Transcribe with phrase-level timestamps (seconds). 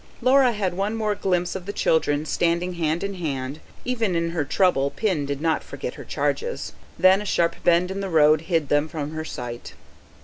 [0.19, 4.43] Laura had one more glimpse of the children standing hand in hand even in her
[4.43, 8.69] trouble Pin did not forget her charges then a sharp bend in the road hid
[8.69, 9.75] them from her sight.